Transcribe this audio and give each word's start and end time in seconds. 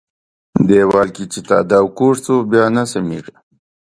ديوال 0.67 1.07
چې 1.15 1.23
د 1.31 1.33
تاداوه 1.49 1.95
کوږ 1.97 2.15
سو، 2.25 2.35
بيا 2.51 2.65
نه 2.75 2.83
سمېږي. 2.91 3.35